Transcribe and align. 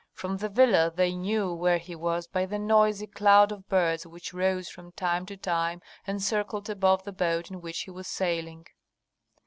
From 0.13 0.37
the 0.37 0.49
villa 0.49 0.91
they 0.91 1.13
knew 1.13 1.53
where 1.53 1.77
he 1.77 1.93
was 1.95 2.25
by 2.25 2.47
the 2.47 2.57
noisy 2.57 3.05
cloud 3.05 3.51
of 3.51 3.69
birds 3.69 4.03
which 4.07 4.33
rose 4.33 4.67
from 4.67 4.93
time 4.93 5.27
to 5.27 5.37
time 5.37 5.79
and 6.07 6.23
circled 6.23 6.71
above 6.71 7.03
the 7.03 7.13
boat 7.13 7.51
in 7.51 7.61
which 7.61 7.81
he 7.81 7.91
was 7.91 8.07
sailing. 8.07 8.65